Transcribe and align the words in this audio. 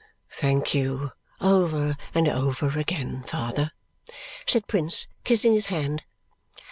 "Thank 0.31 0.73
you 0.73 1.11
over 1.39 1.95
and 2.15 2.27
over 2.27 2.69
again, 2.79 3.21
father!" 3.27 3.69
said 4.47 4.65
Prince, 4.65 5.05
kissing 5.23 5.53
his 5.53 5.67
hand. 5.67 6.01